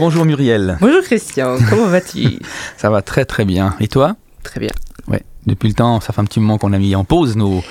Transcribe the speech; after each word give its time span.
Bonjour 0.00 0.24
Muriel. 0.24 0.78
Bonjour 0.80 1.02
Christian, 1.02 1.58
comment 1.68 1.86
vas-tu 1.86 2.38
Ça 2.78 2.88
va 2.88 3.02
très 3.02 3.26
très 3.26 3.44
bien. 3.44 3.74
Et 3.80 3.86
toi? 3.86 4.16
Très 4.42 4.58
bien. 4.58 4.70
Ouais. 5.08 5.20
Depuis 5.44 5.68
le 5.68 5.74
temps, 5.74 6.00
ça 6.00 6.14
fait 6.14 6.22
un 6.22 6.24
petit 6.24 6.40
moment 6.40 6.56
qu'on 6.56 6.72
a 6.72 6.78
mis 6.78 6.94
en 6.96 7.04
pause 7.04 7.36
nos, 7.36 7.62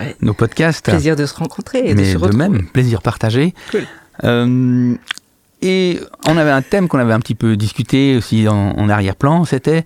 Ouais. 0.00 0.16
nos 0.22 0.32
podcasts. 0.32 0.86
Plaisir 0.86 1.14
de 1.14 1.26
se 1.26 1.34
rencontrer 1.34 1.80
et 1.90 1.94
de 1.94 2.00
Mais 2.00 2.12
se 2.14 2.16
de 2.16 2.34
même, 2.34 2.66
plaisir 2.68 3.02
partagé. 3.02 3.52
Cool. 3.70 3.82
Euh, 4.24 4.94
et 5.60 6.00
on 6.26 6.38
avait 6.38 6.52
un 6.52 6.62
thème 6.62 6.88
qu'on 6.88 6.98
avait 7.00 7.12
un 7.12 7.20
petit 7.20 7.34
peu 7.34 7.54
discuté 7.54 8.16
aussi 8.16 8.48
en, 8.48 8.70
en 8.78 8.88
arrière-plan, 8.88 9.44
c'était 9.44 9.84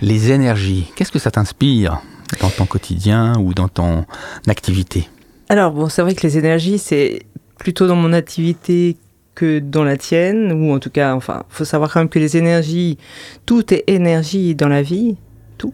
les 0.00 0.30
énergies. 0.30 0.92
Qu'est-ce 0.94 1.10
que 1.10 1.18
ça 1.18 1.32
t'inspire 1.32 2.00
dans 2.40 2.50
ton 2.50 2.64
quotidien 2.64 3.34
ou 3.40 3.54
dans 3.54 3.66
ton 3.66 4.04
activité? 4.46 5.08
Alors 5.48 5.72
bon, 5.72 5.88
c'est 5.88 6.02
vrai 6.02 6.14
que 6.14 6.22
les 6.24 6.38
énergies, 6.38 6.78
c'est 6.78 7.22
plutôt 7.58 7.88
dans 7.88 7.96
mon 7.96 8.12
activité 8.12 8.96
que 9.40 9.58
dans 9.58 9.84
la 9.84 9.96
tienne, 9.96 10.52
ou 10.52 10.74
en 10.74 10.78
tout 10.78 10.90
cas, 10.90 11.14
enfin, 11.14 11.44
faut 11.48 11.64
savoir 11.64 11.90
quand 11.90 12.00
même 12.00 12.10
que 12.10 12.18
les 12.18 12.36
énergies, 12.36 12.98
tout 13.46 13.72
est 13.72 13.84
énergie 13.86 14.54
dans 14.54 14.68
la 14.68 14.82
vie, 14.82 15.16
tout. 15.56 15.72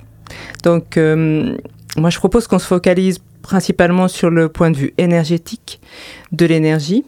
Donc, 0.63 0.97
euh, 0.97 1.57
moi, 1.97 2.11
je 2.11 2.19
propose 2.19 2.47
qu'on 2.47 2.61
se 2.61 2.67
focalise 2.69 3.19
principalement 3.43 4.07
sur 4.07 4.31
le 4.31 4.49
point 4.49 4.71
de 4.71 4.77
vue 4.77 4.95
énergétique 4.99 5.81
de 6.31 6.47
l'énergie. 6.47 7.05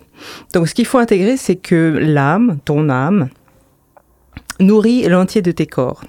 Donc, 0.53 0.67
ce 0.67 0.75
qu'il 0.75 0.85
faut 0.85 0.99
intégrer, 0.99 1.37
c'est 1.37 1.55
que 1.55 1.97
l'âme, 2.01 2.59
ton 2.65 2.89
âme, 2.89 3.29
nourrit 4.59 5.09
l'entier 5.09 5.43
de 5.43 5.53
tes 5.53 5.67
corps. 5.67 6.03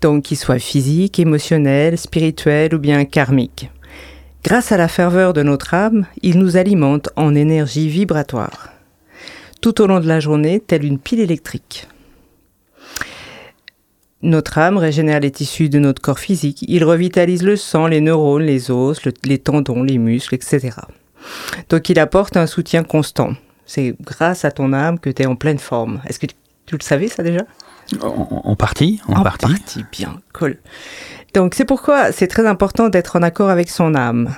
Donc, 0.00 0.22
qu'il 0.22 0.36
soit 0.36 0.60
physique, 0.60 1.18
émotionnel, 1.18 1.98
spirituel 1.98 2.72
ou 2.72 2.78
bien 2.78 3.04
karmique. 3.04 3.68
Grâce 4.44 4.70
à 4.70 4.76
la 4.76 4.86
ferveur 4.86 5.32
de 5.32 5.42
notre 5.42 5.74
âme, 5.74 6.06
il 6.22 6.38
nous 6.38 6.56
alimente 6.56 7.10
en 7.16 7.34
énergie 7.34 7.88
vibratoire, 7.88 8.70
tout 9.60 9.80
au 9.80 9.86
long 9.86 10.00
de 10.00 10.06
la 10.08 10.20
journée, 10.20 10.60
telle 10.60 10.84
une 10.84 10.98
pile 10.98 11.20
électrique. 11.20 11.86
Notre 14.22 14.58
âme 14.58 14.76
régénère 14.76 15.20
les 15.20 15.30
tissus 15.30 15.70
de 15.70 15.78
notre 15.78 16.02
corps 16.02 16.18
physique, 16.18 16.62
il 16.68 16.84
revitalise 16.84 17.42
le 17.42 17.56
sang, 17.56 17.86
les 17.86 18.02
neurones, 18.02 18.42
les 18.42 18.70
os, 18.70 19.02
le- 19.04 19.14
les 19.24 19.38
tendons, 19.38 19.82
les 19.82 19.96
muscles, 19.96 20.34
etc. 20.34 20.72
Donc 21.70 21.88
il 21.88 21.98
apporte 21.98 22.36
un 22.36 22.46
soutien 22.46 22.82
constant. 22.82 23.32
C'est 23.64 23.94
grâce 24.02 24.44
à 24.44 24.50
ton 24.50 24.72
âme 24.74 24.98
que 24.98 25.08
tu 25.08 25.22
es 25.22 25.26
en 25.26 25.36
pleine 25.36 25.58
forme. 25.58 26.00
Est-ce 26.06 26.18
que 26.18 26.26
tu, 26.26 26.76
le 26.76 26.82
savais 26.82 27.08
ça 27.08 27.22
déjà? 27.22 27.42
En, 28.02 28.42
en 28.44 28.56
partie 28.56 29.00
En, 29.08 29.22
partie. 29.22 29.46
bien, 29.90 30.20
cool. 30.34 30.58
Donc 31.34 31.54
c'est 31.54 31.64
pourquoi 31.64 32.12
c'est 32.12 32.26
très 32.26 32.46
important 32.46 32.88
d'être 32.90 33.16
en 33.16 33.22
accord 33.22 33.48
avec 33.48 33.70
son 33.70 33.94
âme, 33.94 34.34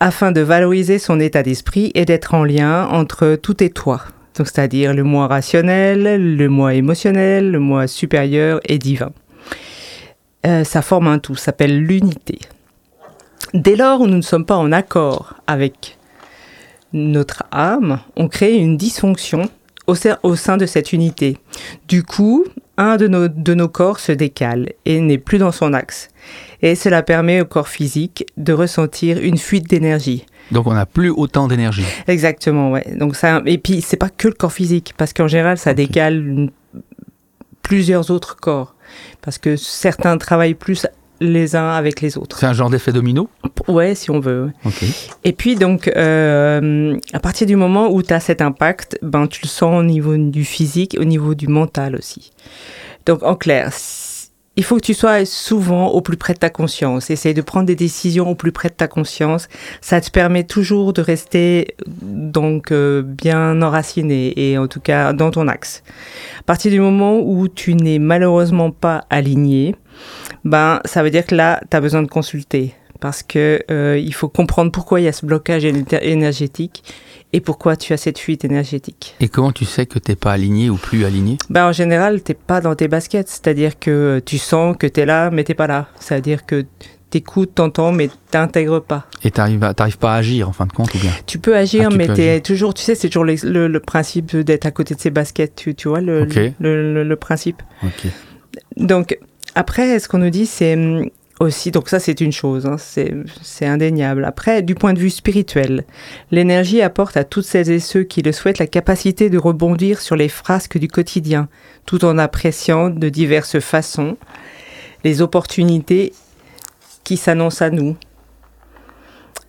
afin 0.00 0.30
de 0.30 0.40
valoriser 0.42 0.98
son 1.00 1.18
état 1.18 1.42
d'esprit 1.42 1.90
et 1.94 2.04
d'être 2.04 2.34
en 2.34 2.44
lien 2.44 2.86
entre 2.86 3.34
tout 3.34 3.62
et 3.64 3.70
toi. 3.70 4.02
Donc 4.36 4.48
c'est-à-dire 4.48 4.94
le 4.94 5.04
moi 5.04 5.26
rationnel, 5.26 6.36
le 6.36 6.48
moi 6.48 6.74
émotionnel, 6.74 7.50
le 7.50 7.58
moi 7.58 7.86
supérieur 7.86 8.60
et 8.66 8.78
divin. 8.78 9.12
Euh, 10.46 10.64
ça 10.64 10.82
forme 10.82 11.06
un 11.06 11.18
tout, 11.18 11.36
ça 11.36 11.46
s'appelle 11.46 11.84
l'unité. 11.84 12.38
Dès 13.54 13.76
lors 13.76 14.00
où 14.00 14.06
nous 14.06 14.16
ne 14.16 14.22
sommes 14.22 14.46
pas 14.46 14.56
en 14.56 14.72
accord 14.72 15.34
avec 15.46 15.98
notre 16.92 17.44
âme, 17.52 18.00
on 18.16 18.28
crée 18.28 18.54
une 18.56 18.76
dysfonction 18.76 19.48
au 19.86 19.94
sein, 19.94 20.18
au 20.22 20.36
sein 20.36 20.56
de 20.56 20.66
cette 20.66 20.92
unité. 20.92 21.36
Du 21.86 22.02
coup, 22.02 22.44
un 22.78 22.96
de 22.96 23.06
nos, 23.08 23.28
de 23.28 23.54
nos 23.54 23.68
corps 23.68 23.98
se 24.00 24.12
décale 24.12 24.70
et 24.84 25.00
n'est 25.00 25.18
plus 25.18 25.38
dans 25.38 25.52
son 25.52 25.72
axe. 25.74 26.08
Et 26.62 26.74
cela 26.74 27.02
permet 27.02 27.40
au 27.40 27.44
corps 27.44 27.68
physique 27.68 28.24
de 28.36 28.52
ressentir 28.52 29.18
une 29.18 29.36
fuite 29.38 29.68
d'énergie. 29.68 30.24
Donc 30.50 30.66
on 30.66 30.72
n'a 30.74 30.86
plus 30.86 31.10
autant 31.10 31.48
d'énergie. 31.48 31.84
Exactement, 32.06 32.70
ouais. 32.72 32.84
Donc 32.96 33.16
ça, 33.16 33.42
et 33.46 33.58
puis 33.58 33.80
c'est 33.82 33.96
pas 33.96 34.10
que 34.10 34.28
le 34.28 34.34
corps 34.34 34.52
physique, 34.52 34.94
parce 34.96 35.12
qu'en 35.12 35.28
général, 35.28 35.58
ça 35.58 35.74
décale 35.74 36.16
une- 36.26 36.50
plusieurs 37.62 38.10
autres 38.10 38.36
corps, 38.36 38.74
parce 39.22 39.38
que 39.38 39.56
certains 39.56 40.16
travaillent 40.18 40.54
plus 40.54 40.86
les 41.22 41.56
uns 41.56 41.70
avec 41.70 42.00
les 42.00 42.18
autres. 42.18 42.38
C'est 42.38 42.46
un 42.46 42.52
genre 42.52 42.70
d'effet 42.70 42.92
domino? 42.92 43.28
Ouais, 43.68 43.94
si 43.94 44.10
on 44.10 44.20
veut. 44.20 44.50
Et 45.24 45.32
puis 45.32 45.54
donc, 45.54 45.88
euh, 45.88 46.96
à 47.12 47.20
partir 47.20 47.46
du 47.46 47.56
moment 47.56 47.90
où 47.90 48.02
tu 48.02 48.12
as 48.12 48.20
cet 48.20 48.42
impact, 48.42 48.98
ben, 49.02 49.26
tu 49.26 49.40
le 49.42 49.48
sens 49.48 49.80
au 49.80 49.82
niveau 49.82 50.16
du 50.16 50.44
physique, 50.44 50.96
au 50.98 51.04
niveau 51.04 51.34
du 51.34 51.48
mental 51.48 51.96
aussi. 51.96 52.32
Donc 53.06 53.22
en 53.22 53.34
clair, 53.34 53.72
il 54.56 54.64
faut 54.64 54.76
que 54.76 54.82
tu 54.82 54.94
sois 54.94 55.24
souvent 55.24 55.88
au 55.88 56.02
plus 56.02 56.16
près 56.16 56.34
de 56.34 56.38
ta 56.38 56.50
conscience. 56.50 57.10
Essaye 57.10 57.32
de 57.32 57.40
prendre 57.40 57.66
des 57.66 57.74
décisions 57.74 58.28
au 58.28 58.34
plus 58.34 58.52
près 58.52 58.68
de 58.68 58.74
ta 58.74 58.86
conscience. 58.86 59.48
Ça 59.80 60.00
te 60.00 60.10
permet 60.10 60.44
toujours 60.44 60.92
de 60.92 61.00
rester 61.00 61.74
donc 61.86 62.70
euh, 62.70 63.02
bien 63.02 63.62
enraciné 63.62 64.32
et 64.36 64.58
en 64.58 64.68
tout 64.68 64.80
cas 64.80 65.12
dans 65.12 65.30
ton 65.30 65.48
axe. 65.48 65.82
À 66.40 66.42
partir 66.42 66.70
du 66.70 66.80
moment 66.80 67.20
où 67.20 67.48
tu 67.48 67.74
n'es 67.74 67.98
malheureusement 67.98 68.70
pas 68.70 69.04
aligné, 69.08 69.74
ben 70.44 70.80
ça 70.84 71.02
veut 71.02 71.10
dire 71.10 71.26
que 71.26 71.34
là, 71.34 71.60
tu 71.70 71.76
as 71.76 71.80
besoin 71.80 72.02
de 72.02 72.08
consulter 72.08 72.74
parce 73.02 73.24
que 73.24 73.60
euh, 73.70 73.98
il 73.98 74.14
faut 74.14 74.28
comprendre 74.28 74.70
pourquoi 74.70 75.00
il 75.00 75.04
y 75.04 75.08
a 75.08 75.12
ce 75.12 75.26
blocage 75.26 75.64
éner- 75.64 75.84
énergétique 76.02 76.84
et 77.32 77.40
pourquoi 77.40 77.76
tu 77.76 77.92
as 77.92 77.96
cette 77.96 78.18
fuite 78.18 78.44
énergétique. 78.44 79.16
Et 79.18 79.28
comment 79.28 79.50
tu 79.50 79.64
sais 79.64 79.86
que 79.86 79.98
t'es 79.98 80.14
pas 80.14 80.30
aligné 80.32 80.70
ou 80.70 80.76
plus 80.76 81.04
aligné? 81.04 81.36
Ben, 81.50 81.66
en 81.66 81.72
général, 81.72 82.22
t'es 82.22 82.34
pas 82.34 82.60
dans 82.60 82.76
tes 82.76 82.86
baskets, 82.86 83.28
c'est-à-dire 83.28 83.78
que 83.80 84.22
tu 84.24 84.38
sens 84.38 84.76
que 84.78 84.86
t'es 84.86 85.04
là, 85.04 85.30
mais 85.30 85.42
t'es 85.42 85.54
pas 85.54 85.66
là. 85.66 85.88
C'est-à-dire 85.98 86.46
que 86.46 86.64
t'écoutes, 87.10 87.56
t'entends, 87.56 87.90
mais 87.90 88.08
t'intègres 88.30 88.80
pas. 88.80 89.06
Et 89.24 89.32
t'arrives 89.32 89.64
à- 89.64 89.74
t'arrives 89.74 89.98
pas 89.98 90.14
à 90.14 90.18
agir 90.18 90.48
en 90.48 90.52
fin 90.52 90.66
de 90.66 90.72
compte 90.72 90.94
ou 90.94 90.98
bien? 90.98 91.10
Tu 91.26 91.40
peux 91.40 91.56
agir, 91.56 91.86
Ah, 91.86 91.90
tu 91.90 91.96
mais 91.98 92.06
peux 92.06 92.14
t'es 92.14 92.28
agir. 92.30 92.42
toujours, 92.42 92.72
tu 92.74 92.82
sais, 92.82 92.94
c'est 92.94 93.08
toujours 93.08 93.24
le, 93.24 93.34
le- 93.42 93.66
le 93.66 93.80
principe 93.80 94.36
d'être 94.36 94.64
à 94.66 94.70
côté 94.70 94.94
de 94.94 95.00
ses 95.00 95.10
baskets, 95.10 95.56
tu, 95.56 95.74
tu 95.74 95.88
vois 95.88 96.00
le, 96.00 96.22
Ok. 96.22 96.38
le, 96.60 97.14
principe. 97.16 97.62
Ok. 97.82 98.06
Donc, 98.76 99.18
après, 99.56 99.98
ce 99.98 100.06
qu'on 100.08 100.18
nous 100.18 100.30
dit, 100.30 100.46
c'est 100.46 100.74
hum, 100.74 101.08
donc 101.72 101.88
ça 101.88 101.98
c'est 101.98 102.20
une 102.20 102.32
chose, 102.32 102.66
hein, 102.66 102.76
c'est 102.78 103.14
c'est 103.42 103.66
indéniable. 103.66 104.24
Après, 104.24 104.62
du 104.62 104.74
point 104.74 104.92
de 104.92 104.98
vue 104.98 105.10
spirituel, 105.10 105.84
l'énergie 106.30 106.82
apporte 106.82 107.16
à 107.16 107.24
toutes 107.24 107.44
celles 107.44 107.70
et 107.70 107.80
ceux 107.80 108.04
qui 108.04 108.22
le 108.22 108.32
souhaitent 108.32 108.58
la 108.58 108.66
capacité 108.66 109.30
de 109.30 109.38
rebondir 109.38 110.00
sur 110.00 110.16
les 110.16 110.28
frasques 110.28 110.78
du 110.78 110.88
quotidien, 110.88 111.48
tout 111.86 112.04
en 112.04 112.18
appréciant 112.18 112.90
de 112.90 113.08
diverses 113.08 113.60
façons 113.60 114.16
les 115.04 115.20
opportunités 115.20 116.12
qui 117.04 117.16
s'annoncent 117.16 117.64
à 117.64 117.70
nous. 117.70 117.96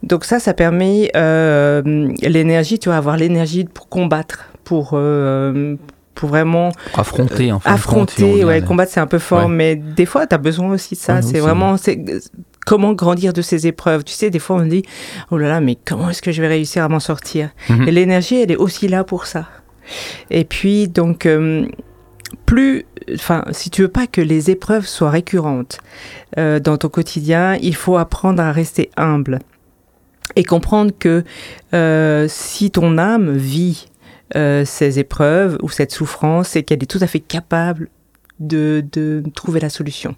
Donc 0.01 0.25
ça, 0.25 0.39
ça 0.39 0.53
permet 0.53 1.11
euh, 1.15 2.11
l'énergie, 2.21 2.77
tu 2.77 2.89
vas 2.89 2.97
avoir 2.97 3.15
l'énergie 3.15 3.63
pour 3.63 3.87
combattre, 3.87 4.49
pour, 4.63 4.91
euh, 4.93 5.75
pour 6.15 6.29
vraiment 6.29 6.71
Affronter 6.93 7.51
en 7.51 7.55
compte. 7.59 7.67
on 7.67 7.73
affronter, 7.73 8.45
ouais, 8.45 8.61
combattre 8.61 8.91
c'est 8.91 8.99
un 8.99 9.07
peu 9.07 9.19
fort, 9.19 9.47
Ouais. 9.47 9.51
mais 9.53 9.75
des 9.75 10.05
fois 10.05 10.27
tu 10.27 10.35
as 10.35 10.37
besoin 10.37 10.71
aussi 10.71 10.95
de 10.95 10.99
ça. 10.99 11.15
Ouais, 11.15 11.21
c'est 11.21 11.39
vraiment 11.39 11.77
c'est 11.77 11.99
comment 12.65 12.93
grandir 12.93 13.33
de 13.33 13.41
ces 13.41 13.67
épreuves. 13.67 14.03
Tu 14.03 14.13
sais, 14.13 14.29
des 14.29 14.39
fois 14.39 14.57
on 14.57 14.65
dit 14.65 14.83
oh 15.31 15.37
là 15.37 15.49
là, 15.49 15.59
mais 15.59 15.77
comment 15.85 16.09
est-ce 16.09 16.21
que 16.21 16.31
je 16.31 16.41
vais 16.41 16.47
réussir 16.47 16.83
à 16.83 16.89
m'en 16.89 16.99
sortir 16.99 17.49
Mhm. 17.69 17.87
Et 17.87 17.91
l'énergie, 17.91 18.35
elle 18.41 18.51
est 18.51 18.55
aussi 18.57 18.87
là 18.87 19.03
pour 19.03 19.25
ça. 19.25 19.47
Et 20.29 20.45
puis 20.45 20.87
donc 20.87 21.25
euh, 21.25 21.65
plus, 22.45 22.85
enfin, 23.13 23.43
si 23.51 23.69
tu 23.69 23.81
veux 23.81 23.87
pas 23.89 24.07
que 24.07 24.21
les 24.21 24.49
épreuves 24.49 24.87
soient 24.87 25.09
récurrentes 25.09 25.79
euh, 26.37 26.59
dans 26.59 26.77
ton 26.77 26.89
quotidien, 26.89 27.55
il 27.61 27.75
faut 27.75 27.97
apprendre 27.97 28.41
à 28.41 28.51
rester 28.51 28.89
humble 28.97 29.39
et 30.35 30.43
comprendre 30.45 30.91
que 30.97 31.23
euh, 31.73 32.25
si 32.29 32.71
ton 32.71 32.97
âme 32.97 33.35
vit 33.35 33.87
euh, 34.35 34.65
ces 34.65 34.99
épreuves 34.99 35.57
ou 35.61 35.69
cette 35.69 35.91
souffrance, 35.91 36.49
c'est 36.49 36.63
qu'elle 36.63 36.81
est 36.83 36.87
tout 36.87 36.99
à 37.01 37.07
fait 37.07 37.19
capable 37.19 37.89
de, 38.39 38.83
de 38.91 39.23
trouver 39.33 39.59
la 39.59 39.69
solution 39.69 40.15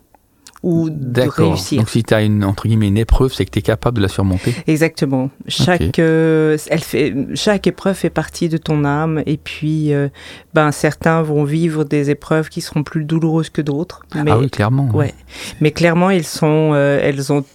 ou 0.66 0.90
de 0.90 1.22
réussir. 1.22 1.78
Donc 1.78 1.90
si 1.90 2.04
tu 2.04 2.14
as 2.14 2.24
une, 2.24 2.44
entre 2.44 2.68
guillemets, 2.68 2.88
une 2.88 2.98
épreuve, 2.98 3.32
c'est 3.32 3.46
que 3.46 3.52
tu 3.52 3.60
es 3.60 3.62
capable 3.62 3.98
de 3.98 4.02
la 4.02 4.08
surmonter. 4.08 4.54
Exactement. 4.68 5.30
Chaque, 5.48 6.00
euh, 6.00 6.58
elle 6.70 6.80
fait, 6.80 7.14
chaque 7.36 7.68
épreuve 7.68 7.96
fait 7.96 8.10
partie 8.10 8.50
de 8.50 8.58
ton 8.58 8.84
âme 8.84 9.22
et 9.28 9.38
puis 9.38 9.94
euh, 9.94 10.10
ben, 10.56 10.72
certains 10.72 11.22
vont 11.22 11.44
vivre 11.44 11.84
des 11.84 12.10
épreuves 12.10 12.50
qui 12.50 12.62
seront 12.62 12.84
plus 12.84 13.06
douloureuses 13.06 13.52
que 13.52 13.62
d'autres. 13.62 14.02
Mais, 14.16 14.32
ah 14.32 14.40
oui, 14.40 14.50
clairement. 14.50 14.90
ouais. 14.90 15.14
mais 15.62 15.70
clairement, 15.70 16.10
ils 16.10 16.26
sont, 16.26 16.72
euh, 16.74 17.00
elles 17.00 17.32
ont, 17.32 17.46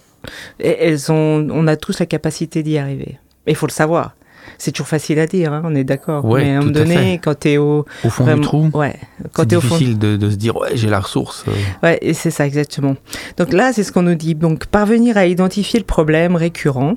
elles 0.59 1.11
ont, 1.11 1.47
on 1.51 1.67
a 1.67 1.75
tous 1.75 1.99
la 1.99 2.05
capacité 2.05 2.63
d'y 2.63 2.77
arriver. 2.77 3.19
Et 3.45 3.51
il 3.51 3.55
faut 3.55 3.67
le 3.67 3.73
savoir. 3.73 4.15
C'est 4.57 4.71
toujours 4.71 4.87
facile 4.87 5.19
à 5.19 5.27
dire, 5.27 5.53
hein, 5.53 5.61
on 5.65 5.73
est 5.75 5.83
d'accord. 5.83 6.25
Ouais, 6.25 6.43
mais 6.43 6.49
à 6.51 6.57
un 6.57 6.59
moment 6.59 6.71
donné, 6.71 7.19
quand 7.23 7.39
tu 7.39 7.49
es 7.49 7.57
au, 7.57 7.85
Au 8.03 8.09
fond 8.09 8.23
vraiment- 8.23 8.41
du 8.41 8.47
trou, 8.47 8.69
ouais, 8.73 8.95
quand 9.33 9.43
c'est 9.49 9.55
au 9.55 9.61
fond, 9.61 9.75
difficile 9.75 9.97
de, 9.99 10.17
de 10.17 10.29
se 10.29 10.35
dire, 10.35 10.55
ouais, 10.57 10.69
j'ai 10.75 10.89
la 10.89 10.99
ressource. 10.99 11.45
euh. 11.47 11.51
Ouais, 11.83 11.97
et 12.01 12.13
c'est 12.13 12.31
ça 12.31 12.45
exactement. 12.45 12.95
Donc 13.37 13.53
là, 13.53 13.73
c'est 13.73 13.83
ce 13.83 13.91
qu'on 13.91 14.03
nous 14.03 14.15
dit. 14.15 14.35
Donc 14.35 14.65
parvenir 14.67 15.17
à 15.17 15.25
identifier 15.25 15.79
le 15.79 15.85
problème 15.85 16.35
récurrent, 16.35 16.95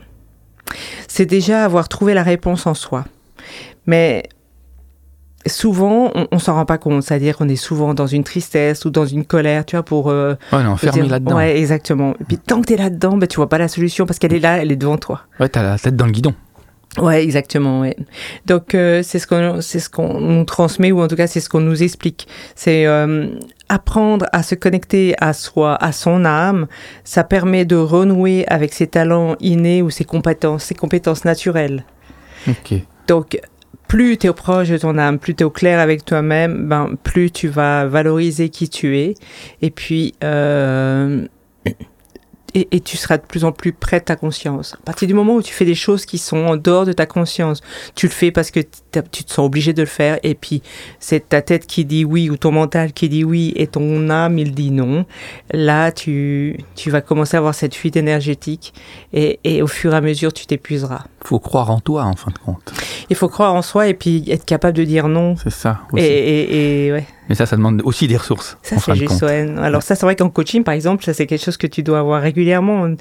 c'est 1.08 1.26
déjà 1.26 1.64
avoir 1.64 1.88
trouvé 1.88 2.14
la 2.14 2.22
réponse 2.22 2.66
en 2.66 2.74
soi. 2.74 3.04
Mais 3.86 4.22
souvent, 5.46 6.10
on, 6.14 6.26
on 6.32 6.38
s'en 6.38 6.54
rend 6.54 6.64
pas 6.64 6.78
compte. 6.78 7.02
C'est-à-dire 7.02 7.36
qu'on 7.36 7.48
est 7.48 7.56
souvent 7.56 7.92
dans 7.94 8.06
une 8.06 8.24
tristesse 8.24 8.84
ou 8.84 8.90
dans 8.90 9.04
une 9.06 9.24
colère, 9.24 9.66
tu 9.66 9.76
vois, 9.76 9.82
pour 9.82 10.08
euh, 10.10 10.34
Ouais, 10.52 10.64
enfermé 10.64 11.02
dire- 11.02 11.10
là-dedans. 11.10 11.36
Ouais, 11.36 11.58
exactement. 11.58 12.14
Et 12.20 12.24
puis 12.24 12.38
tant 12.38 12.60
que 12.62 12.66
t'es 12.66 12.76
là-dedans, 12.76 13.16
ben, 13.16 13.26
tu 13.26 13.36
vois 13.36 13.48
pas 13.48 13.58
la 13.58 13.68
solution 13.68 14.06
parce 14.06 14.18
qu'elle 14.18 14.32
est 14.32 14.38
là, 14.40 14.58
elle 14.58 14.72
est 14.72 14.76
devant 14.76 14.96
toi. 14.96 15.22
Ouais, 15.40 15.48
t'as 15.48 15.62
la 15.62 15.78
tête 15.78 15.96
dans 15.96 16.06
le 16.06 16.12
guidon. 16.12 16.34
Ouais, 16.98 17.24
exactement. 17.24 17.80
Ouais. 17.80 17.96
Donc 18.46 18.74
euh, 18.74 19.02
c'est 19.02 19.18
ce 19.18 19.26
qu'on 19.26 19.60
c'est 19.60 19.80
ce 19.80 19.90
qu'on 19.90 20.20
nous 20.20 20.44
transmet 20.44 20.92
ou 20.92 21.00
en 21.00 21.08
tout 21.08 21.16
cas 21.16 21.26
c'est 21.26 21.40
ce 21.40 21.48
qu'on 21.48 21.60
nous 21.60 21.82
explique. 21.82 22.28
C'est 22.54 22.86
euh, 22.86 23.28
apprendre 23.68 24.26
à 24.32 24.42
se 24.42 24.54
connecter 24.54 25.14
à 25.20 25.32
soi, 25.32 25.76
à 25.82 25.92
son 25.92 26.24
âme. 26.24 26.66
Ça 27.02 27.24
permet 27.24 27.64
de 27.64 27.76
renouer 27.76 28.44
avec 28.46 28.72
ses 28.72 28.86
talents 28.86 29.36
innés 29.40 29.82
ou 29.82 29.90
ses 29.90 30.04
compétences, 30.04 30.64
ses 30.64 30.74
compétences 30.74 31.24
naturelles. 31.24 31.84
Ok. 32.48 32.74
Donc 33.08 33.40
plus 33.88 34.16
tu 34.16 34.28
es 34.28 34.32
proche 34.32 34.68
de 34.68 34.78
ton 34.78 34.96
âme, 34.96 35.18
plus 35.18 35.34
tu 35.34 35.42
es 35.42 35.44
au 35.44 35.50
clair 35.50 35.80
avec 35.80 36.04
toi-même, 36.04 36.68
ben 36.68 36.94
plus 37.02 37.30
tu 37.30 37.48
vas 37.48 37.86
valoriser 37.86 38.50
qui 38.50 38.68
tu 38.68 38.98
es. 38.98 39.14
Et 39.62 39.70
puis 39.70 40.14
euh, 40.22 41.26
et, 42.54 42.80
tu 42.80 42.96
seras 42.96 43.18
de 43.18 43.22
plus 43.26 43.44
en 43.44 43.52
plus 43.52 43.72
près 43.72 43.98
de 43.98 44.04
ta 44.04 44.16
conscience. 44.16 44.74
À 44.74 44.84
partir 44.84 45.08
du 45.08 45.14
moment 45.14 45.34
où 45.34 45.42
tu 45.42 45.52
fais 45.52 45.64
des 45.64 45.74
choses 45.74 46.06
qui 46.06 46.18
sont 46.18 46.36
en 46.36 46.56
dehors 46.56 46.86
de 46.86 46.92
ta 46.92 47.04
conscience, 47.06 47.60
tu 47.94 48.06
le 48.06 48.12
fais 48.12 48.30
parce 48.30 48.50
que 48.50 48.60
tu 48.60 49.24
te 49.24 49.32
sens 49.32 49.44
obligé 49.44 49.72
de 49.72 49.82
le 49.82 49.86
faire 49.86 50.18
et 50.22 50.34
puis 50.34 50.62
c'est 51.00 51.28
ta 51.28 51.42
tête 51.42 51.66
qui 51.66 51.84
dit 51.84 52.04
oui 52.04 52.30
ou 52.30 52.36
ton 52.36 52.52
mental 52.52 52.92
qui 52.92 53.08
dit 53.08 53.24
oui 53.24 53.52
et 53.56 53.66
ton 53.66 54.08
âme 54.08 54.38
il 54.38 54.54
dit 54.54 54.70
non. 54.70 55.04
Là, 55.52 55.90
tu, 55.90 56.58
tu 56.76 56.90
vas 56.90 57.00
commencer 57.00 57.36
à 57.36 57.38
avoir 57.38 57.54
cette 57.54 57.74
fuite 57.74 57.96
énergétique 57.96 58.72
et, 59.12 59.40
et 59.44 59.62
au 59.62 59.66
fur 59.66 59.92
et 59.92 59.96
à 59.96 60.00
mesure, 60.00 60.32
tu 60.32 60.46
t'épuiseras. 60.46 61.04
Il 61.24 61.28
faut 61.28 61.38
croire 61.38 61.70
en 61.70 61.80
toi 61.80 62.04
en 62.04 62.16
fin 62.16 62.30
de 62.30 62.38
compte. 62.38 62.72
Il 63.08 63.16
faut 63.16 63.28
croire 63.28 63.54
en 63.54 63.62
soi 63.62 63.88
et 63.88 63.94
puis 63.94 64.30
être 64.30 64.44
capable 64.44 64.76
de 64.76 64.84
dire 64.84 65.08
non. 65.08 65.36
C'est 65.36 65.48
ça. 65.48 65.80
Aussi. 65.90 66.04
Et, 66.04 66.86
et, 66.86 66.92
ouais. 66.92 67.06
Mais 67.30 67.34
ça, 67.34 67.46
ça 67.46 67.56
demande 67.56 67.80
aussi 67.84 68.06
des 68.06 68.18
ressources. 68.18 68.58
Ça, 68.62 68.76
c'est 68.78 68.94
juste. 68.94 69.22
Alors 69.22 69.82
ça, 69.82 69.94
c'est 69.94 70.04
vrai 70.04 70.16
qu'en 70.16 70.28
coaching, 70.28 70.62
par 70.62 70.74
exemple, 70.74 71.02
ça 71.02 71.14
c'est 71.14 71.26
quelque 71.26 71.42
chose 71.42 71.56
que 71.56 71.66
tu 71.66 71.82
dois 71.82 71.98
avoir 71.98 72.20
régulièrement, 72.20 72.94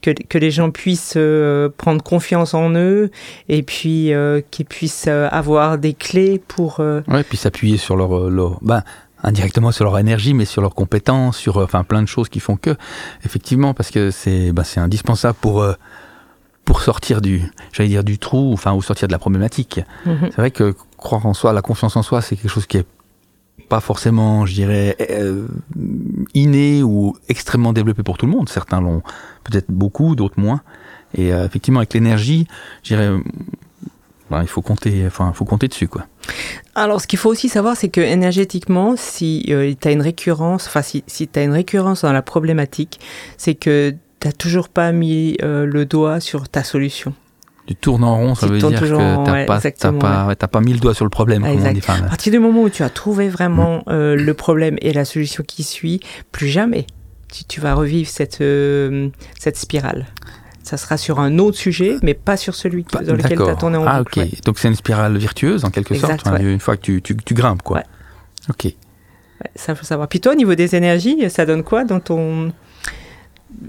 que, 0.00 0.10
que 0.10 0.38
les 0.38 0.50
gens 0.50 0.70
puissent 0.70 1.14
euh, 1.18 1.68
prendre 1.76 2.02
confiance 2.02 2.54
en 2.54 2.74
eux 2.74 3.10
et 3.50 3.62
puis 3.62 4.14
euh, 4.14 4.40
qu'ils 4.50 4.64
puissent 4.64 5.06
euh, 5.08 5.28
avoir 5.30 5.76
des 5.76 5.92
clés 5.92 6.40
pour. 6.48 6.80
Ouais, 6.80 7.22
puis 7.22 7.36
s'appuyer 7.36 7.76
sur 7.76 7.96
leur, 7.96 8.30
leur 8.30 8.58
ben, 8.62 8.82
indirectement 9.22 9.70
sur 9.70 9.84
leur 9.84 9.98
énergie, 9.98 10.32
mais 10.32 10.46
sur 10.46 10.62
leurs 10.62 10.74
compétences, 10.74 11.36
sur 11.36 11.58
enfin 11.58 11.84
plein 11.84 12.00
de 12.00 12.08
choses 12.08 12.30
qui 12.30 12.40
font 12.40 12.56
que, 12.56 12.74
effectivement, 13.26 13.74
parce 13.74 13.90
que 13.90 14.10
c'est 14.10 14.52
ben, 14.52 14.64
c'est 14.64 14.80
indispensable 14.80 15.36
pour 15.38 15.62
pour 16.66 16.82
sortir 16.82 17.22
du, 17.22 17.42
j'allais 17.72 17.88
dire 17.88 18.04
du 18.04 18.18
trou, 18.18 18.52
enfin 18.52 18.74
ou 18.74 18.82
sortir 18.82 19.08
de 19.08 19.12
la 19.12 19.18
problématique. 19.18 19.80
Mhm. 20.04 20.18
C'est 20.24 20.36
vrai 20.36 20.50
que 20.50 20.74
croire 20.98 21.24
en 21.24 21.32
soi, 21.32 21.54
la 21.54 21.62
confiance 21.62 21.96
en 21.96 22.02
soi, 22.02 22.20
c'est 22.20 22.36
quelque 22.36 22.50
chose 22.50 22.66
qui 22.66 22.76
est 22.76 22.86
pas 23.68 23.80
forcément, 23.80 24.46
je 24.46 24.54
dirais, 24.54 24.96
euh, 25.10 25.46
inné 26.34 26.82
ou 26.82 27.16
extrêmement 27.28 27.72
développé 27.72 28.02
pour 28.02 28.18
tout 28.18 28.26
le 28.26 28.32
monde. 28.32 28.48
Certains 28.48 28.80
l'ont 28.80 29.02
peut-être 29.44 29.70
beaucoup, 29.70 30.16
d'autres 30.16 30.38
moins. 30.38 30.60
Et 31.14 31.32
euh, 31.32 31.46
effectivement, 31.46 31.80
avec 31.80 31.94
l'énergie, 31.94 32.48
je 32.82 32.94
dirais, 32.94 33.10
ben, 34.30 34.42
il 34.42 34.48
faut 34.48 34.62
compter, 34.62 35.04
enfin, 35.06 35.32
faut 35.32 35.44
compter 35.44 35.68
dessus, 35.68 35.86
quoi. 35.86 36.06
Alors, 36.74 37.00
ce 37.00 37.06
qu'il 37.06 37.18
faut 37.18 37.30
aussi 37.30 37.48
savoir, 37.48 37.76
c'est 37.76 37.88
que 37.88 38.00
énergétiquement, 38.00 38.94
si 38.96 39.46
euh, 39.50 39.72
tu 39.80 39.86
as 39.86 39.92
une 39.92 40.02
récurrence, 40.02 40.66
enfin, 40.66 40.82
si, 40.82 41.04
si 41.06 41.28
tu 41.28 41.38
as 41.38 41.44
une 41.44 41.52
récurrence 41.52 42.02
dans 42.02 42.12
la 42.12 42.22
problématique, 42.22 43.00
c'est 43.36 43.54
que 43.54 43.94
tu 44.20 44.28
n'as 44.28 44.32
toujours 44.32 44.68
pas 44.68 44.92
mis 44.92 45.36
le 45.40 45.84
doigt 45.84 46.20
sur 46.20 46.48
ta 46.48 46.64
solution 46.64 47.14
tu 47.66 47.74
tournes 47.74 48.04
en 48.04 48.16
rond, 48.16 48.34
ça 48.34 48.46
veut 48.46 48.58
dire 48.58 48.80
que 48.80 48.86
tu 48.86 48.92
n'as 48.92 50.34
pas, 50.34 50.48
pas, 50.48 50.60
mis 50.60 50.72
le 50.72 50.78
doigt 50.78 50.94
sur 50.94 51.04
le 51.04 51.10
problème. 51.10 51.42
Comme 51.42 51.66
on 51.66 51.72
dit. 51.72 51.80
à 51.86 52.02
partir 52.02 52.32
du 52.32 52.38
moment 52.38 52.62
où 52.62 52.70
tu 52.70 52.82
as 52.82 52.90
trouvé 52.90 53.28
vraiment 53.28 53.78
mm. 53.78 53.82
euh, 53.88 54.16
le 54.16 54.34
problème 54.34 54.76
et 54.80 54.92
la 54.92 55.04
solution 55.04 55.42
qui 55.46 55.64
suit, 55.64 56.00
plus 56.32 56.48
jamais 56.48 56.86
tu, 57.48 57.60
vas 57.60 57.74
revivre 57.74 58.08
cette, 58.08 58.40
euh, 58.40 59.08
cette 59.38 59.56
spirale. 59.56 60.06
Ça 60.62 60.76
sera 60.76 60.96
sur 60.96 61.20
un 61.20 61.38
autre 61.38 61.58
sujet, 61.58 61.96
mais 62.02 62.14
pas 62.14 62.36
sur 62.36 62.54
celui 62.54 62.84
dans 62.84 63.14
lequel 63.14 63.38
tu 63.38 63.48
as 63.48 63.56
tourné 63.56 63.76
en 63.76 63.86
Ah, 63.86 64.00
ok. 64.00 64.42
Donc 64.44 64.58
c'est 64.58 64.68
une 64.68 64.74
spirale 64.74 65.16
virtueuse, 65.16 65.64
en 65.64 65.70
quelque 65.70 65.94
sorte, 65.96 66.26
une 66.40 66.60
fois 66.60 66.76
que 66.76 66.82
tu, 66.82 67.02
tu, 67.02 67.16
tu 67.16 67.34
grimpes, 67.34 67.62
quoi. 67.62 67.82
Ok. 68.48 68.72
ça, 69.56 69.74
faut 69.74 69.84
savoir. 69.84 70.08
Puis 70.08 70.20
toi, 70.20 70.32
au 70.32 70.36
niveau 70.36 70.54
des 70.54 70.76
énergies, 70.76 71.28
ça 71.30 71.46
donne 71.46 71.62
quoi 71.62 71.84
dans 71.84 72.00
ton 72.00 72.52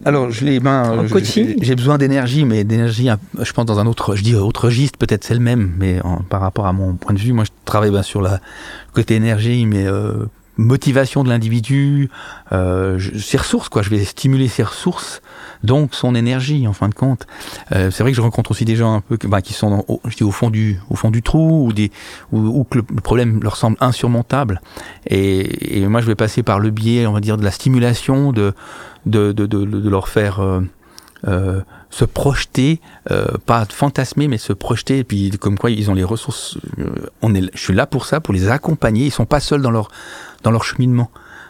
alors, 0.06 0.32
je 0.32 0.44
les, 0.44 0.60
ben, 0.60 1.06
j'ai 1.62 1.76
besoin 1.76 1.98
d'énergie, 1.98 2.46
mais 2.46 2.64
d'énergie, 2.64 3.10
je 3.40 3.54
pense 3.54 3.66
dans 3.66 3.80
un 3.80 3.86
autre, 3.86 4.16
je 4.16 4.24
dis 4.24 4.36
autre 4.36 4.66
registre, 4.66 4.98
peut-être 4.98 5.24
c'est 5.24 5.34
le 5.34 5.40
même, 5.40 5.74
mais 5.78 6.00
par 6.30 6.42
rapport 6.42 6.66
à 6.66 6.74
mon 6.74 6.96
point 6.96 7.14
de 7.14 7.20
vue, 7.20 7.32
moi 7.32 7.44
je 7.44 7.52
travaille 7.66 7.92
bien 7.92 8.04
sur 8.04 8.22
la 8.22 8.40
côté 8.94 9.16
énergie, 9.16 9.66
mais 9.66 9.86
euh, 9.86 10.26
motivation 10.58 11.24
de 11.24 11.30
l'individu, 11.30 12.10
euh, 12.52 13.00
ses 13.18 13.38
ressources, 13.38 13.70
quoi. 13.70 13.82
Je 13.82 13.90
vais 13.90 14.04
stimuler 14.04 14.48
ses 14.48 14.64
ressources, 14.64 15.22
donc 15.64 15.94
son 15.94 16.16
énergie, 16.16 16.68
en 16.68 16.74
fin 16.74 16.90
de 16.90 16.96
compte. 16.96 17.28
Euh, 17.72 17.92
c'est 17.92 18.04
vrai 18.04 18.12
que 18.12 18.18
je 18.18 18.22
rencontre 18.22 18.52
aussi 18.52 18.66
des 18.66 18.76
gens 18.76 18.96
un 18.96 19.02
peu, 19.02 19.18
bah, 19.28 19.42
qui 19.42 19.54
sont, 19.54 19.86
au, 19.88 20.02
je 20.06 20.16
dis, 20.16 20.24
au 20.24 20.32
fond 20.32 20.50
du, 20.50 20.80
au 20.90 20.96
fond 20.96 21.12
du 21.12 21.22
trou, 21.22 21.68
ou 21.68 21.74
des, 21.74 21.92
ou, 22.32 22.64
que 22.64 22.80
le 22.80 23.02
problème 23.02 23.40
leur 23.42 23.56
semble 23.56 23.78
insurmontable. 23.80 24.62
Et, 25.08 25.80
et 25.80 25.88
moi, 25.88 26.02
je 26.02 26.08
vais 26.08 26.16
passer 26.16 26.44
par 26.44 26.60
le 26.60 26.70
biais, 26.70 27.06
on 27.06 27.14
va 27.14 27.20
dire, 27.20 27.38
de 27.38 27.44
la 27.44 27.52
stimulation, 27.52 28.32
de, 28.32 28.54
de, 29.06 29.32
de, 29.32 29.46
de, 29.46 29.66
de 29.66 29.90
leur 29.90 30.08
faire 30.08 30.40
euh, 30.40 30.62
euh, 31.26 31.62
se 31.90 32.06
projeter, 32.06 32.80
euh, 33.12 33.26
pas 33.46 33.66
fantasmer, 33.66 34.28
mais 34.28 34.38
se 34.38 34.54
projeter. 34.54 35.00
Et 35.00 35.04
puis, 35.04 35.32
comme 35.32 35.58
quoi, 35.58 35.72
ils 35.72 35.90
ont 35.90 35.94
les 35.94 36.04
ressources. 36.04 36.58
Euh, 36.80 36.90
on 37.22 37.34
est, 37.34 37.50
je 37.54 37.60
suis 37.60 37.74
là 37.74 37.86
pour 37.86 38.06
ça, 38.06 38.20
pour 38.20 38.34
les 38.34 38.50
accompagner. 38.50 39.06
Ils 39.06 39.12
sont 39.12 39.26
pas 39.26 39.40
seuls 39.40 39.62
dans 39.62 39.72
leur 39.72 39.90
dans 40.44 40.52
leur 40.52 40.64
cheminement. 40.64 41.10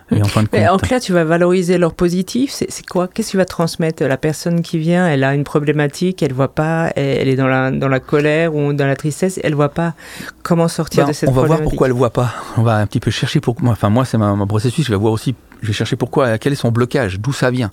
Et 0.10 0.22
en, 0.22 0.26
fin 0.26 0.44
de 0.44 0.48
compte, 0.48 0.62
en 0.62 0.78
clair, 0.78 1.02
tu 1.02 1.12
vas 1.12 1.26
valoriser 1.26 1.78
leur 1.78 1.94
positif. 1.94 2.52
C'est 2.52 2.86
quoi? 2.86 3.10
Qu'est-ce 3.10 3.28
que 3.28 3.32
tu 3.32 3.38
vas 3.38 3.46
transmettre? 3.46 4.06
La 4.06 4.16
personne 4.16 4.62
qui 4.62 4.78
vient, 4.78 5.06
elle 5.06 5.26
a 5.26 5.34
une 5.34 5.44
problématique, 5.44 6.24
elle 6.24 6.32
voit 6.32 6.56
pas, 6.56 6.94
elle 6.96 7.28
est 7.28 7.36
dans 7.36 7.48
la, 7.48 7.72
dans 7.72 7.90
la 7.90 8.00
colère 8.00 8.56
ou 8.56 8.72
dans 8.72 8.88
la 8.88 8.96
tristesse, 8.96 9.38
elle 9.44 9.54
voit 9.54 9.68
pas 9.68 9.96
comment 10.44 10.70
sortir 10.70 11.04
ben, 11.04 11.10
de 11.10 11.14
cette 11.14 11.30
problématique. 11.30 11.44
On 11.44 11.56
va 11.56 11.56
voir 11.58 11.70
pourquoi 11.70 11.88
elle 11.88 11.94
voit 11.94 12.12
pas. 12.12 12.34
On 12.56 12.62
va 12.62 12.78
un 12.78 12.88
petit 12.88 13.02
peu 13.02 13.12
chercher 13.12 13.42
pour. 13.42 13.58
Enfin, 13.66 13.90
moi, 13.90 14.06
c'est 14.06 14.18
mon 14.18 14.48
processus. 14.48 14.86
Je 14.86 14.92
vais 14.92 14.98
voir 14.98 15.12
aussi 15.12 15.36
je 15.62 15.68
vais 15.68 15.74
chercher 15.74 15.96
pourquoi, 15.96 16.38
quel 16.38 16.54
est 16.54 16.58
son 16.58 16.72
blocage, 16.72 17.20
d'où 17.20 17.34
ça 17.34 17.52
vient. 17.52 17.72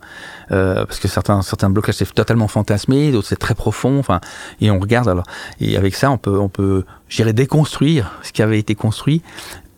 Euh, 0.52 0.84
parce 0.84 0.98
que 0.98 1.08
certains, 1.08 1.42
certains 1.42 1.70
blocages 1.70 1.96
c'est 1.96 2.12
totalement 2.12 2.48
fantasmé, 2.48 3.12
d'autres 3.12 3.28
c'est 3.28 3.36
très 3.36 3.54
profond. 3.54 3.98
Enfin, 3.98 4.20
et 4.60 4.70
on 4.70 4.78
regarde 4.78 5.08
alors. 5.08 5.25
Et 5.60 5.76
avec 5.76 5.94
ça, 5.94 6.10
on 6.10 6.19
peut, 6.19 6.38
on 6.38 6.48
peut, 6.48 6.84
j'irais 7.08 7.32
déconstruire 7.32 8.12
ce 8.22 8.32
qui 8.32 8.42
avait 8.42 8.58
été 8.58 8.75
construit 8.75 9.22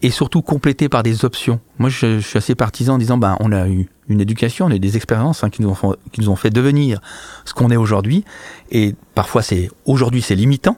et 0.03 0.11
surtout 0.11 0.43
compléter 0.43 0.89
par 0.89 1.03
des 1.03 1.25
options. 1.25 1.61
Moi, 1.79 1.89
je, 1.89 2.21
suis 2.21 2.39
assez 2.39 2.55
partisan 2.55 2.95
en 2.95 2.99
disant, 2.99 3.17
ben, 3.17 3.37
on 3.41 3.51
a 3.53 3.69
eu 3.69 3.89
une 4.09 4.21
éducation, 4.21 4.67
on 4.67 4.71
a 4.71 4.77
eu 4.77 4.79
des 4.79 4.97
expériences 4.97 5.43
hein, 5.43 5.51
qui, 5.51 5.63
nous 5.63 5.71
ont, 5.71 5.97
qui 6.13 6.21
nous 6.21 6.29
ont 6.29 6.37
fait 6.37 6.51
devenir 6.51 7.01
ce 7.45 7.55
qu'on 7.55 7.71
est 7.71 7.77
aujourd'hui. 7.77 8.25
Et 8.71 8.95
parfois, 9.15 9.43
c'est 9.43 9.71
aujourd'hui, 9.85 10.23
c'est 10.23 10.35
limitant. 10.35 10.77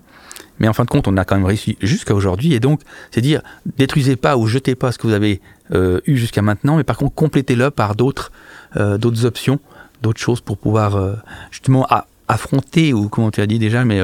Mais 0.58 0.69
en 0.69 0.72
fin 0.72 0.84
de 0.84 0.90
compte, 0.90 1.08
on 1.08 1.16
a 1.16 1.25
quand 1.25 1.37
même 1.37 1.44
réussi 1.44 1.76
jusqu'à 1.81 2.14
aujourd'hui. 2.14 2.55
Et 2.55 2.60
donc, 2.60 2.80
c'est 3.11 3.21
dire, 3.21 3.42
détruisez 3.76 4.16
pas 4.16 4.37
ou 4.37 4.47
jetez 4.47 4.75
pas 4.75 4.92
ce 4.92 4.99
que 4.99 5.06
vous 5.06 5.12
avez 5.12 5.40
euh, 5.75 6.00
eu 6.06 6.16
jusqu'à 6.16 6.42
maintenant, 6.42 6.76
mais 6.76 6.85
par 6.85 6.97
contre, 6.97 7.14
complétez-le 7.14 7.71
par 7.71 7.94
d'autres 7.94 8.32
euh, 8.76 8.99
d'autres 8.99 9.25
options, 9.25 9.61
d'autres 10.02 10.21
choses 10.21 10.40
pour 10.40 10.59
pouvoir 10.59 10.97
euh, 10.97 11.14
justement 11.50 11.87
affronter, 12.28 12.92
ou 12.92 13.09
comment 13.09 13.30
tu 13.30 13.40
as 13.40 13.47
dit 13.47 13.59
déjà, 13.59 13.85
mais 13.85 14.00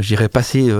j'irais 0.00 0.28
passer, 0.28 0.70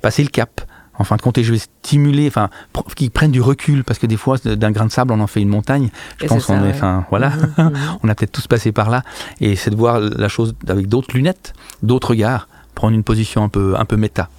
passer 0.00 0.22
le 0.22 0.30
cap. 0.30 0.62
En 0.98 1.04
fin 1.04 1.16
de 1.16 1.20
compte, 1.20 1.36
et 1.36 1.44
je 1.44 1.52
vais 1.52 1.58
stimuler, 1.58 2.26
enfin, 2.26 2.48
qu'ils 2.96 3.10
prennent 3.10 3.30
du 3.30 3.42
recul, 3.42 3.84
parce 3.84 3.98
que 3.98 4.06
des 4.06 4.16
fois, 4.16 4.38
d'un 4.38 4.70
grain 4.70 4.86
de 4.86 4.90
sable, 4.90 5.12
on 5.12 5.20
en 5.20 5.26
fait 5.26 5.42
une 5.42 5.50
montagne. 5.50 5.90
Je 6.16 6.26
pense 6.26 6.46
qu'on 6.46 6.64
est, 6.64 6.70
enfin, 6.70 7.04
voilà, 7.10 7.28
mmh, 7.28 7.62
mmh. 7.62 7.72
on 8.02 8.08
a 8.08 8.14
peut-être 8.14 8.32
tous 8.32 8.46
passé 8.46 8.72
par 8.72 8.88
là. 8.88 9.02
Et 9.42 9.56
c'est 9.56 9.68
de 9.68 9.76
voir 9.76 10.00
la 10.00 10.28
chose 10.28 10.54
avec 10.66 10.88
d'autres 10.88 11.14
lunettes, 11.14 11.52
d'autres 11.82 12.08
regards, 12.12 12.48
prendre 12.74 12.94
une 12.94 13.04
position 13.04 13.44
un 13.44 13.50
peu, 13.50 13.74
un 13.76 13.84
peu 13.84 13.98
méta 13.98 14.30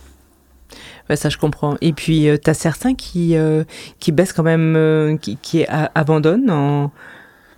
ça, 1.15 1.29
je 1.29 1.37
comprends. 1.37 1.77
Et 1.81 1.93
puis, 1.93 2.27
euh, 2.27 2.37
tu 2.43 2.49
as 2.49 2.53
certains 2.53 2.93
qui, 2.95 3.35
euh, 3.37 3.63
qui 3.99 4.11
baissent 4.11 4.33
quand 4.33 4.43
même, 4.43 4.75
euh, 4.75 5.17
qui, 5.17 5.37
qui 5.37 5.65
abandonnent 5.95 6.49
en, 6.49 6.91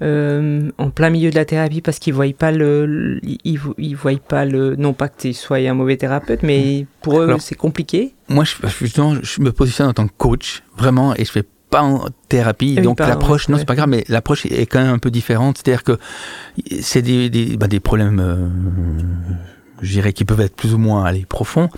en 0.02 0.90
plein 0.92 1.10
milieu 1.10 1.30
de 1.30 1.36
la 1.36 1.46
thérapie 1.46 1.82
parce 1.82 2.00
qu'ils 2.00 2.14
voient 2.14 2.32
pas 2.38 2.52
le, 2.52 3.20
ils, 3.24 3.60
ils 3.78 3.96
voient 3.96 4.12
pas 4.28 4.46
le, 4.46 4.76
non 4.76 4.94
pas 4.94 5.10
que 5.10 5.22
tu 5.22 5.34
sois 5.34 5.58
un 5.58 5.74
mauvais 5.74 5.98
thérapeute, 5.98 6.44
mais 6.44 6.86
pour 7.02 7.20
eux, 7.20 7.36
c'est 7.40 7.56
compliqué. 7.56 8.14
Moi, 8.30 8.46
je, 8.46 8.56
justement, 8.80 9.16
je 9.22 9.42
me 9.42 9.52
positionne 9.52 9.90
en 9.90 9.94
tant 9.94 10.08
que 10.08 10.14
coach, 10.18 10.64
vraiment, 10.78 11.16
et 11.16 11.26
je 11.26 11.32
fais 11.32 11.44
pas 11.70 11.82
en 11.84 12.06
thérapie, 12.30 12.76
donc 12.76 13.00
l'approche, 13.00 13.48
non, 13.50 13.58
c'est 13.58 13.66
pas 13.66 13.76
grave, 13.76 13.90
mais 13.90 14.04
l'approche 14.08 14.46
est 14.46 14.66
quand 14.66 14.80
même 14.82 14.94
un 14.94 14.98
peu 15.00 15.12
différente. 15.12 15.58
C'est-à-dire 15.58 15.84
que 15.84 15.98
c'est 16.82 17.04
des, 17.04 17.30
des, 17.30 17.58
bah, 17.58 17.68
des 17.68 17.80
problèmes 17.80 18.20
je 19.82 19.92
dirais, 19.92 20.14
qui 20.14 20.26
peuvent 20.26 20.42
être 20.42 20.56
plus 20.56 20.74
ou 20.74 20.78
moins 20.78 21.06
aller 21.06 21.26
profonds. 21.26 21.70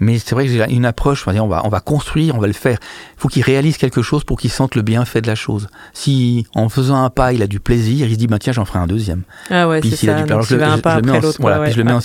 Mais 0.00 0.18
c'est 0.18 0.34
vrai 0.34 0.46
que 0.46 0.52
j'ai 0.52 0.64
une 0.72 0.84
approche, 0.84 1.26
on 1.26 1.30
va, 1.30 1.34
dire, 1.34 1.44
on 1.44 1.48
va, 1.48 1.62
on 1.64 1.68
va 1.68 1.80
construire, 1.80 2.34
on 2.34 2.38
va 2.38 2.46
le 2.46 2.52
faire. 2.52 2.78
Il 3.16 3.20
faut 3.20 3.28
qu'il 3.28 3.42
réalise 3.42 3.76
quelque 3.76 4.02
chose 4.02 4.24
pour 4.24 4.38
qu'il 4.38 4.50
sente 4.50 4.74
le 4.74 4.82
bienfait 4.82 5.20
de 5.20 5.26
la 5.26 5.34
chose. 5.34 5.68
Si 5.92 6.46
en 6.54 6.68
faisant 6.68 7.02
un 7.02 7.10
pas, 7.10 7.32
il 7.32 7.42
a 7.42 7.46
du 7.46 7.60
plaisir, 7.60 8.06
il 8.06 8.14
se 8.14 8.18
dit, 8.18 8.26
bah, 8.26 8.38
tiens, 8.38 8.52
j'en 8.52 8.64
ferai 8.64 8.78
un 8.78 8.86
deuxième. 8.86 9.22
Ah 9.50 9.68
ouais, 9.68 9.80
c'est 9.82 9.96
ça. 9.96 10.22
Du, 10.22 10.32
alors, 10.32 10.42
je, 10.42 10.54
le 10.54 10.60
mets 10.60 10.66
en, 10.66 11.30
voilà, 11.38 11.60
puis 11.60 11.72
je 11.72 11.78
le 11.78 11.84
mets 11.84 11.92
en, 11.92 12.00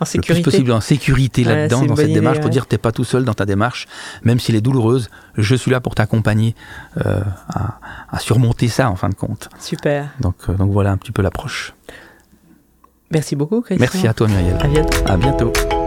en 0.00 0.04
sécurité. 0.04 0.34
le 0.34 0.42
plus 0.42 0.50
possible 0.50 0.72
en 0.72 0.80
sécurité 0.80 1.44
là-dedans, 1.44 1.84
dans 1.84 1.96
cette 1.96 2.12
démarche, 2.12 2.40
pour 2.40 2.50
dire, 2.50 2.66
t'es 2.66 2.78
pas 2.78 2.92
tout 2.92 3.04
seul 3.04 3.24
dans 3.24 3.34
ta 3.34 3.46
démarche, 3.46 3.86
même 4.22 4.38
s'il 4.38 4.54
est 4.54 4.60
douloureuse, 4.60 5.10
je 5.36 5.54
suis 5.54 5.70
là 5.70 5.80
pour 5.80 5.94
t'accompagner 5.94 6.54
euh, 7.04 7.20
à, 7.48 7.78
à, 8.10 8.18
surmonter 8.18 8.68
ça, 8.68 8.90
en 8.90 8.96
fin 8.96 9.08
de 9.08 9.14
compte. 9.14 9.48
Super. 9.58 10.10
Donc, 10.20 10.36
euh, 10.48 10.54
donc 10.54 10.70
voilà 10.70 10.90
un 10.90 10.96
petit 10.96 11.12
peu 11.12 11.22
l'approche. 11.22 11.74
Merci 13.12 13.36
beaucoup, 13.36 13.60
Christian. 13.60 13.80
Merci 13.84 14.06
à 14.08 14.14
toi, 14.14 14.28
Muriel. 14.28 14.56
À 14.60 14.66
bientôt. 14.66 14.98
À 15.06 15.16
bientôt. 15.16 15.81